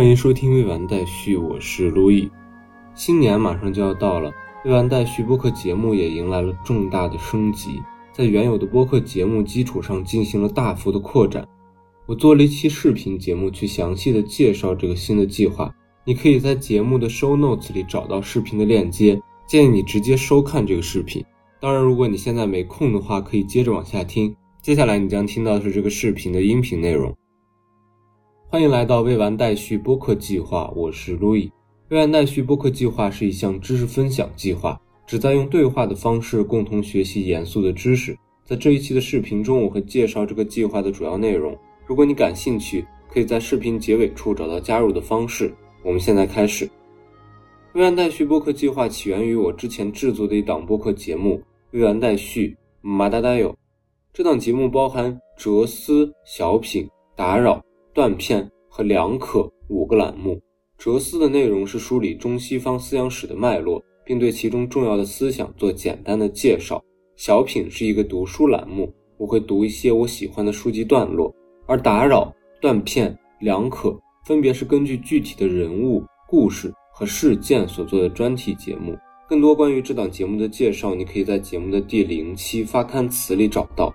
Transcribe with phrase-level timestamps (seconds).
[0.00, 2.30] 欢迎收听未完待续，我是路易。
[2.94, 4.32] 新年马上就要到了，
[4.64, 11.46] 未完待续播客节目也迎来了重大的升级，在原有的播客节目基础上进行了大幅的扩展。
[12.06, 15.70] 我做了一期视频节目，去详细的介绍这个新的计划。
[16.06, 21.22] 你可以在节目的 show notes 里找到视频的链接，建议你直接收看这个视频。
[21.60, 24.34] 当然，如果你现在没空的话，可以接着往下听。
[24.62, 27.14] 接下来你将听到的是这个视频的音频内容。
[28.52, 31.48] 欢迎来到未完待续播客计划，我是路易。
[31.88, 34.76] 未完待续播客计划是一项知识分享计划，
[35.06, 38.18] 旨在用对话的方式共同学习严肃的知识。
[38.44, 41.56] 在这一期的视频中，我会介绍这个计划的主要内容。
[41.86, 45.54] 如果你感兴趣，可以在视频结尾处找到加入的方式。
[45.84, 46.68] 我们现在开始。
[47.74, 51.36] 未完待续播客计划起源于我之前制作的一档播客节目
[51.70, 52.48] 《未完待续》，
[52.80, 53.56] 马达达有。
[54.12, 56.84] 这档节目包含哲思、小品、
[57.14, 57.62] 打扰。
[58.00, 60.40] 断片和两可五个栏目，
[60.78, 66.82] 哲思的内容是梳理中西方思想史的脉络，并对其中重要的思想做简单的介绍。
[67.16, 71.30] 小品是一个读书栏目，我会读一些我喜欢的书籍段落。
[71.66, 78.96] 而打扰、断片、两可分别是根据具体的人物、故事和事件所做的专题节目。
[79.28, 83.92] 更多关于这档节目的介绍，你可以在节目的第零期发刊词里找到。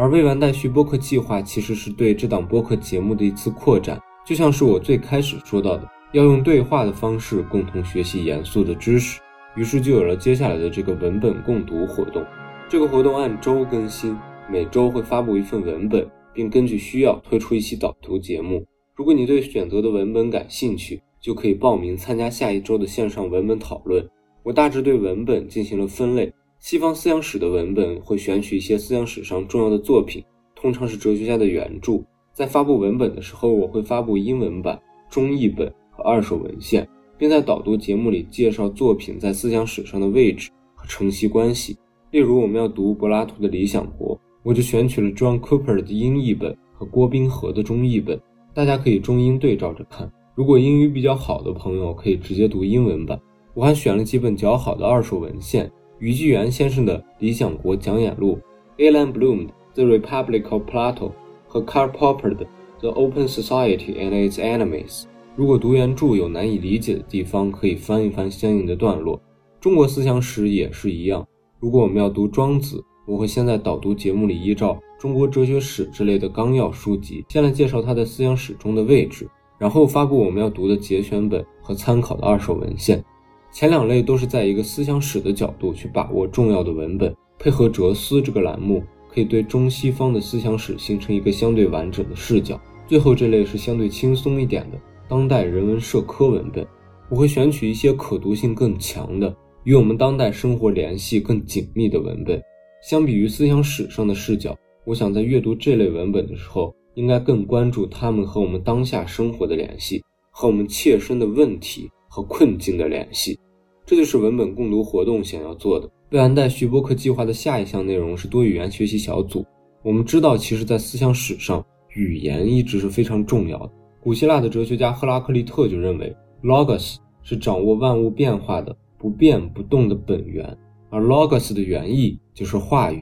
[0.00, 9.20] 而未完待续播客计划其实是对这档播客节目的一次扩展，就像是我最开始说到的，要用对话的方式共同学习严肃的知识，
[9.56, 12.24] 于是就有了接下来的这个文本共读活动。
[12.66, 14.16] 这个活动按周更新，
[14.50, 18.64] 每周会发布一份文本，并根据需要推出一期导读节目。
[18.96, 24.02] 如果你对选择的文本感兴趣，就可以报名参加下一周的线上文本讨论。
[24.44, 26.32] 我大致对文本进行了分类。
[26.60, 30.22] 西方思想史的文本会选取一些思想史上重要的作品，
[30.54, 32.02] 通常是哲学家的原著。
[32.34, 34.78] 在发布文本的时候，我会发布英文版、
[35.08, 41.78] 中译本和二手文献，并在导读节目里介绍作品在思想史上的位置和承袭关系。
[42.10, 48.20] 例如，我们要读柏拉图的《理想国》，我就选取了 John Cooper 的英译本和郭宾和的中译本，
[48.52, 50.12] 大家可以中英对照着看。
[50.34, 53.18] 如果英语比较好的朋友，可以直接读英文版。
[53.54, 55.70] 我还选了几本较好的二手文献。
[56.00, 58.38] 余纪元先生的《理想国讲演录》
[58.82, 61.08] ，Alan Bloom 的《The Republic of Plato》
[61.46, 62.46] 和 Karl Popper 的
[62.80, 65.02] 《The Open Society and Its Enemies》。
[65.36, 69.20] 如果读原著有难以理解的地方，可以翻一翻相应的段落。
[69.60, 71.26] 中国思想史也是一样。
[71.60, 79.28] 如果我们要读庄子，我会先在导读节目里依照中国哲学史之类的纲要书籍，先来介绍它在思想史中的位置，
[79.58, 83.04] 然后发布我们要读的节选本和参考的二手文献。
[83.52, 92.60] 前两类都是在一个思想史的角度去把握重要的文本，配合哲思这个栏目，可以对中西方的思想史形成一个相对完整的视角。
[92.86, 94.78] 最后这类是相对轻松一点的
[95.08, 96.66] 当代人文社科文本，
[97.08, 99.34] 我会选取一些可读性更强的、
[99.64, 102.40] 与我们当代生活联系更紧密的文本。
[102.88, 104.56] 相比于思想史上的视角，
[104.86, 111.90] 我想在阅读这类文本的时候，应该更关注他们和我们当下生活的联系，和我们切身的问题。
[112.10, 113.38] 和困境的联系，
[113.86, 115.88] 这就是文本共读活动想要做的。
[116.10, 119.46] 未完待续播客计划的下一项内容是多语言学习小组。
[119.84, 123.70] 我们知道，其实，在思想史上，语言一直是非常重要的。
[124.02, 126.12] 古希腊的哲学家赫拉克利特就认为
[126.42, 130.44] ，logos 是掌握万物变化的不变不动的本源，
[130.90, 133.00] 而 logos 的原意就是话语。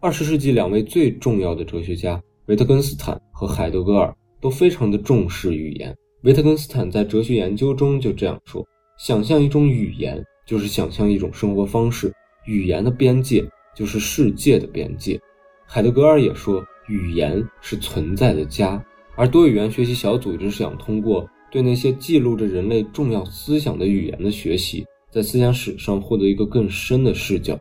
[0.00, 5.96] 二十世纪两位最重要的哲学家维特根斯坦和海德格尔都非常的重视语言。
[6.22, 8.62] 维特根斯坦在哲学研究中就这样说
[9.00, 12.12] ：“想象一种语言，就是想象一种生活方式。
[12.44, 13.42] 语言的边界
[13.74, 15.18] 就是世界的边界。”
[15.66, 18.84] 海德格尔也说：“语言是存在的家。”
[19.16, 27.58] 而多语言学习小组就是想通过对那些记录着人类重要思想的语言的学习，在思想史上获得一个更深的视角。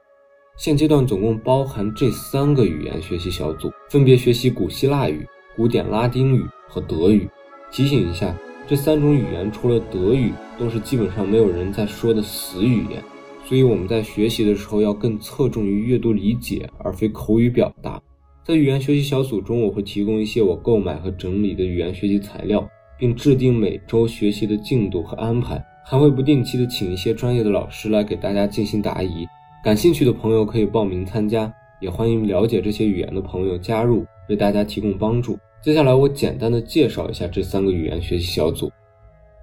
[0.57, 7.25] 现阶段总共包含这三个语言学习小组，分别学习古希腊语、古典拉丁语和德语。
[7.71, 8.37] 提醒一下。
[8.69, 13.03] 这三种语言除了德语，都是基本上没有人在说的死语言，
[13.43, 17.99] 所以我们在学习的时候要更侧重于阅读理解，而非口语表达。
[18.45, 29.25] 在语言学习小组中，我会提供一些我购买和整理的语言学习材料，并制定每周学习的进度和安排，还会不定期的请一些专业的老师来给大家进行答疑。
[29.63, 31.51] 感兴趣的朋友可以报名参加，
[31.81, 35.39] 也欢迎了解这些语言的朋友加入，为大家提供帮助。
[35.61, 38.71] 接下来，我简单的介绍一下这三个语言学习小组。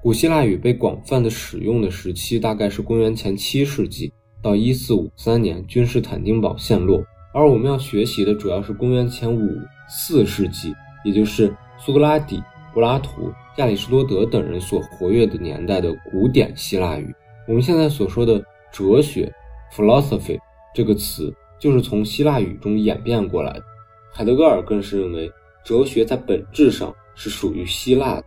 [0.03, 4.11] 古希腊语被广泛的使用的时期大概是公元前七世纪
[4.41, 7.05] 到一四五三年君士坦丁堡陷落，
[7.35, 9.59] 而我们要学习的主要是公元前五
[9.91, 10.75] 四世纪，
[11.05, 12.43] 也就是苏格拉底、
[12.73, 17.15] 柏拉图、亚里士多德等人所活跃的年代的古典希腊语。
[17.47, 18.43] 我们现在所说的
[18.73, 19.31] 哲学
[19.71, 20.39] （philosophy）
[20.75, 23.63] 这个词，就是从希腊语中演变过来的。
[24.11, 25.31] 海德格尔更是认为，
[25.67, 28.25] 哲学在本质上是属于希腊的。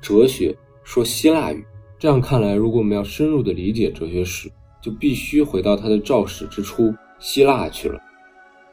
[0.00, 1.62] 哲学说希腊语，
[1.98, 4.50] 这样看来，如果我们要深入的理解哲学史，
[4.82, 6.90] 就必须回到它的肇始之初——
[7.20, 8.00] 希腊去了。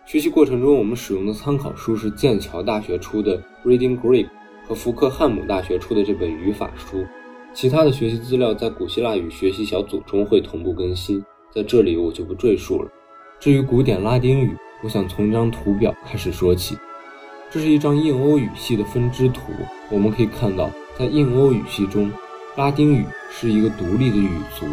[0.05, 4.25] 学习过程中，我们使用的参考书是剑桥大学出的《Reading Greek》
[4.65, 7.05] 和福克汉姆大学出的这本语法书。
[7.53, 11.21] 其他的学习资料在古希腊语学习小组中会同步更新，
[11.53, 12.89] 在这里我就不赘述了。
[13.41, 16.77] 至于古典拉丁语，我想从一张图表开始说起。
[17.51, 19.51] 这是一张印欧语系的分支图，
[19.89, 22.11] 我们可以看到，在印欧语系中，
[22.55, 24.65] 拉丁语是一个独立的语族，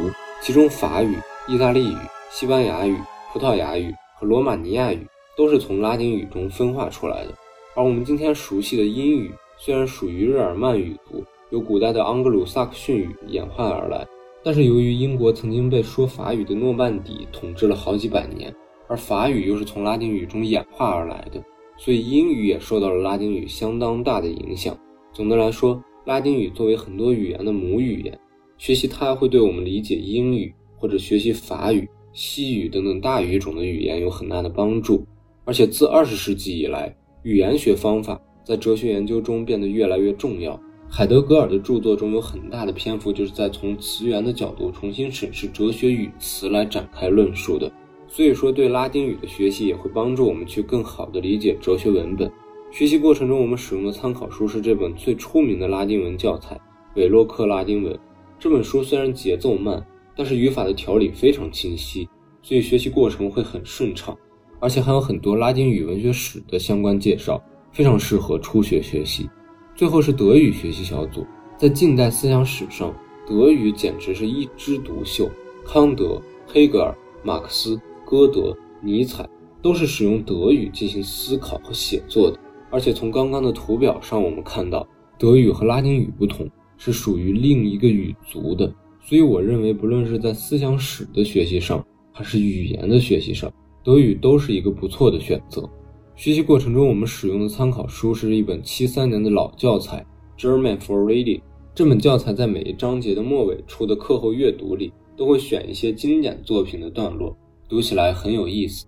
[0.42, 1.16] 其中法语、
[1.48, 1.96] 意大利语、
[2.30, 2.96] 西班牙语、
[3.32, 5.06] 葡萄牙语和罗马尼亚语。
[5.34, 7.32] 都是从拉丁语中分化出来的，
[7.74, 14.06] 而我们今天熟悉的英语虽然属于日耳曼语族，由古代的盎格鲁撒克逊语演化而来，
[14.44, 18.54] 但是由于英国曾经被说法语的诺曼底统治了好几百年，
[18.88, 21.42] 而法语又是从拉丁语中演化而来的，
[21.84, 24.79] 所以英语也受到了拉丁语相当大的影响。
[25.12, 28.17] 总的来说，拉丁语作为很多语言的母语言，
[28.56, 35.05] 学习它会对我们理解英语或者学习法语、西语等等大语种的语言有很大的帮助。
[35.44, 36.94] 而且自二十世纪以来，
[37.25, 40.56] 语言学方法在哲学研究中变得越来越重要。
[40.88, 47.69] 海德格尔的著作中有很大的篇幅就是在从词源的角度重新审视哲学语词来展开论述的。
[48.14, 52.30] 所以说，对拉丁语的学习也会帮助我们去更好地理解哲学文本。
[52.70, 56.54] 学习过程中，我们使用的参考书是这本最出名的拉丁文教材
[56.94, 57.90] 《韦洛克拉丁文》。
[58.38, 59.82] 这本书虽然节奏慢，
[60.14, 62.06] 但是语法的条理非常清晰，
[62.42, 64.14] 所以学习过程会很顺畅。
[64.60, 67.42] 而且还有很多拉丁语文学史的相关介绍，
[67.72, 69.26] 非常适合初学学习。
[69.74, 71.26] 最后是德语学习小组，
[71.56, 72.94] 在近代思想史上，
[73.26, 75.30] 德语简直是一枝独秀。
[75.64, 77.80] 康德、黑格尔、马克思、
[78.12, 79.26] 歌德、尼采
[79.62, 82.38] 都是使用德语进行思考和写作的。
[82.70, 84.86] 而且从刚刚的图表上，我们看到
[85.18, 88.70] 德语和拉丁语不同，是属于另一个语族的。
[89.00, 91.82] 所以我认为，不论是在思想史的学习上，
[92.12, 93.50] 还是语言的学习上，
[93.82, 95.66] 德语都是一个不错的选择。
[96.14, 100.04] 学习过程中，我们使用的参考书是一本七三年的老教材
[100.38, 101.38] 《German for Reading》。
[101.74, 107.34] 这本教材在每一章节的末尾处的课后阅读里，都会选一些经典作品的段落，
[107.72, 108.84] 读起来很有意思。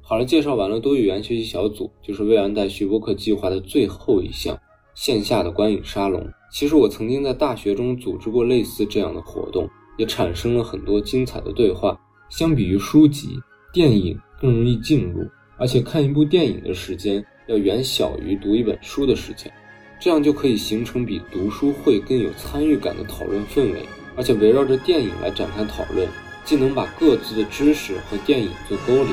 [0.00, 4.58] 好了，介绍完了多语言学习小组，就是未完待续播客计划的最后一项——
[4.96, 6.28] 线下的观影沙龙。
[6.50, 11.96] 其实我曾经在大学中组织过类似这样的活动，也产生了很多精彩的对话。
[12.28, 13.38] 相比于书籍，
[13.72, 14.18] 电影。
[14.40, 15.24] 更容易进入，
[15.56, 19.50] 而且看一部电影的时间要远小于读一本书的时间，
[19.98, 23.86] 这样就可以形成比读书会更有参与感的讨论氛围。
[24.16, 26.06] 而且围绕着电影来展开讨论，
[26.44, 29.08] 既能把各自的知识和电影做勾连，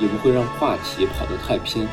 [0.00, 1.86] 也不会让话题跑得太偏。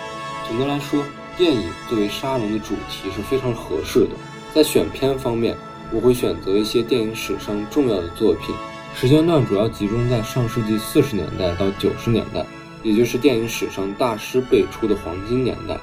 [0.48, 1.04] 总的来说，
[1.38, 4.12] 电影作为沙龙的主题是非常合适的。
[4.54, 5.56] 在选片方面，
[5.94, 8.56] 我会选择一些电影史上重要的作品，
[8.96, 12.46] 时间段主要集中在上世纪四十年代到九十年代。
[12.82, 15.78] 也就是电影史上大师辈出的黄金年代，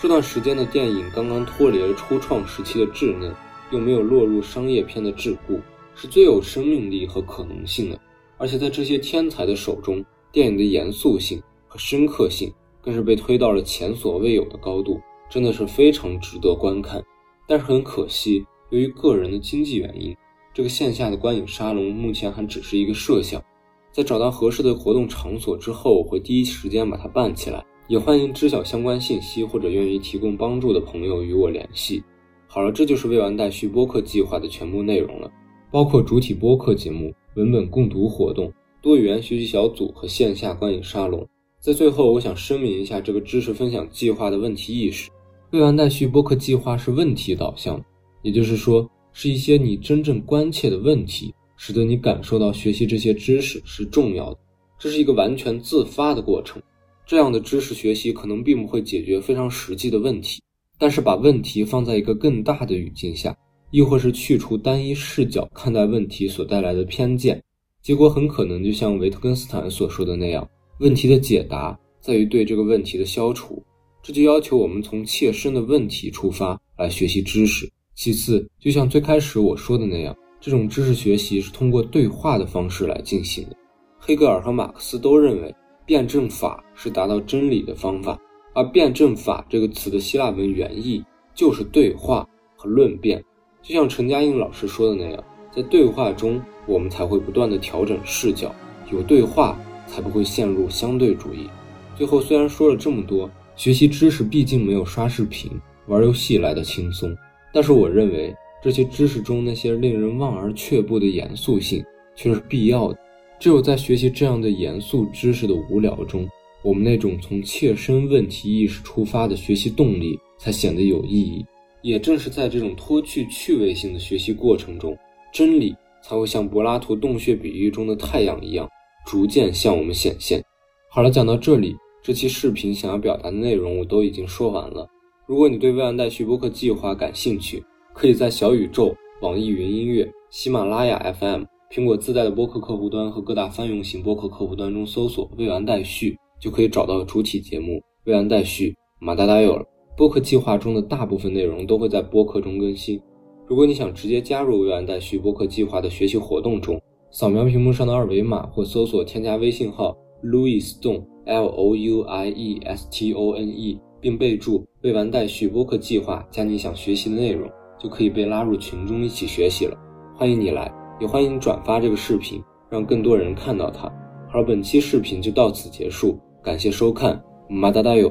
[0.00, 3.34] 这段时间的电影刚刚脱离了初创时期的稚嫩，
[3.70, 5.60] 又没有落入商业片的桎梏，
[5.94, 7.98] 是最有生命力和可能性的。
[8.38, 17.02] 而且在这些天才的手中，电影的严肃性和深刻性更是被推到了前所未有的高度，真的是非常值得观看。
[17.46, 20.16] 但是很可惜，由于个人的经济原因，
[20.54, 23.42] 这个线下的观影沙龙目前还只是一个设想。
[23.90, 27.64] 在找到合适的活动场所之后，我会第一时间把它办起来。
[27.88, 32.04] 也欢迎知晓相关信息或者愿意提供帮助的朋友与我联系。
[32.46, 35.32] 好了，这就是未完待续播客计划的全部内容了，
[35.70, 41.26] 包括主体播客节目、文本共读活动、多语言学习小组和线下观影沙龙。
[41.60, 45.10] 在最后，我想声明一下这个知识分享计划的问题意识：
[45.50, 47.82] 未完待续播客计划是问题导向，
[48.22, 51.34] 也就是说，是一些你真正关切的问题。
[51.60, 54.38] 使得你感受到学习这些知识是重要的，
[54.78, 56.62] 这是一个完全自发的过程。
[57.04, 60.40] 这样的知识学习可能并不会解决非常实际的问题，
[60.78, 63.36] 但是把问题放在一个更大的语境下，
[63.70, 67.42] 亦或是去除单一视角看待问题所带来的偏见，
[67.82, 70.48] 结果很可能就像维特根斯坦所说的那样：
[70.80, 73.62] 问题的解答在于对这个问题的消除。
[74.02, 77.70] 这就要求我们从切身的问题出发来学习知识。
[77.94, 80.16] 其次，就像最开始我说的那样。
[80.40, 83.56] 这种知识学习是通过对话的方式来进行的。
[83.98, 85.52] 黑格尔和马克思都认为，
[85.84, 88.16] 辩证法是达到真理的方法，
[88.54, 93.22] 而辩证法这个词的希腊文原意就是对话和论辩。
[93.62, 95.24] 就像陈嘉映老师说的那样，
[95.54, 98.54] 在对话中，我们才会不断的调整视角，
[98.90, 101.48] 有对话才不会陷入相对主义。
[101.96, 105.50] 最后，虽然说了这么多，学习知识毕竟没有刷视频、
[105.86, 107.14] 玩游戏来的轻松，
[107.52, 111.84] 但是我认为这些知识中那些令人望而却步的严肃性
[112.14, 112.98] 却是必要的。
[113.40, 116.28] 只有在学习这样的严肃知识的无聊中，
[116.62, 121.44] 我们那种从切身问题意识出发的学习动力才显得有意义。
[121.82, 124.96] 也正是在这种脱去趣味性的学习过程中，
[125.32, 128.68] 真理才会像柏拉图洞穴比喻中的太阳一样，
[129.06, 130.42] 逐渐向我们显现。
[130.90, 131.76] 好了，讲到这里。
[132.00, 134.88] 这期视频想要表达的内容我都已经说完了。
[135.26, 148.70] 如果你对未完待续播客计划感兴趣，可以在小宇宙、网易云音乐、喜马拉雅 FM、苹果自带的播客客户端和各大泛用型播客客户端中搜索“未完待续”，就可以找到主体节目《未完待续》
[149.00, 149.66] 马达达有了。
[149.98, 153.02] 播客计划中的大部分内容都会在播客中更新。
[153.48, 161.02] 如果你想直接加入未完待续播客计划的学习活动中，扫描屏幕上的二维码或搜索添加微信号 Louis Stone。
[161.26, 169.76] L O U I E S T O N E，并备注“未完待续播客计划”加你想学习的内容，就可以被拉入群中一起学习了。
[170.16, 172.40] 欢迎你来，也欢迎你转发这个视频，
[172.70, 173.92] 让更多人看到它。
[174.30, 178.10] 好，本期视频就到此结束，感谢收看，马达达哟。